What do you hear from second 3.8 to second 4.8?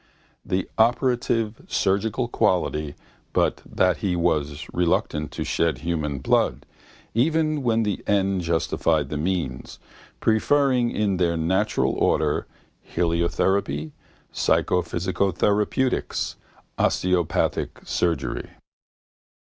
he was